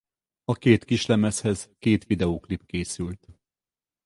[0.43, 3.27] A két kislemezhez két videóklip készült.